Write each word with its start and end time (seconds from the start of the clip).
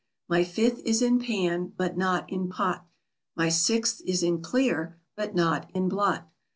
My 0.27 0.43
fifth 0.43 0.79
is 0.79 1.03
in 1.03 1.19
pan, 1.19 1.73
but 1.77 1.95
not 1.95 2.27
in 2.27 2.49
pot. 2.49 2.87
My 3.35 3.49
sixth 3.49 4.01
is 4.03 4.23
in 4.23 4.41
clear, 4.41 4.97
but 5.15 5.35
not 5.35 5.69
in 5.75 5.89
blot. 5.89 6.27